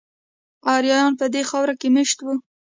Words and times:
آریایان 0.75 1.13
په 1.19 1.25
دې 1.33 1.41
خاوره 1.49 1.73
کې 1.79 1.87
میشت 1.95 2.17
وو 2.21 2.35